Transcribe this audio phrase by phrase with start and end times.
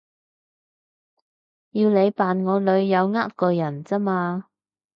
[1.73, 4.45] 要你扮我女友呃個人咋嘛